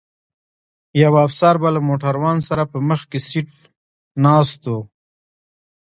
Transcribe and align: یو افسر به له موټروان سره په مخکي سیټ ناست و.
یو 1.01 1.13
افسر 1.25 1.55
به 1.61 1.69
له 1.75 1.81
موټروان 1.87 2.37
سره 2.47 2.63
په 2.71 2.77
مخکي 2.89 3.19
سیټ 3.29 3.49
ناست 4.23 4.61
و. 4.71 4.75